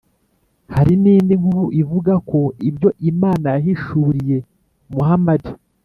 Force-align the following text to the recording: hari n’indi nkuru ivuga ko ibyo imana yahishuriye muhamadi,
hari 0.73 0.93
n’indi 1.01 1.33
nkuru 1.41 1.63
ivuga 1.81 2.13
ko 2.29 2.39
ibyo 2.69 2.89
imana 3.11 3.47
yahishuriye 3.55 4.37
muhamadi, 4.93 5.51